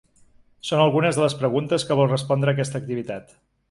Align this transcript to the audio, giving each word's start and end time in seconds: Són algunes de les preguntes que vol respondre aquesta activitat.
Són 0.69 0.81
algunes 0.85 1.21
de 1.21 1.25
les 1.25 1.37
preguntes 1.43 1.87
que 1.91 2.01
vol 2.03 2.13
respondre 2.17 2.57
aquesta 2.59 2.85
activitat. 2.85 3.43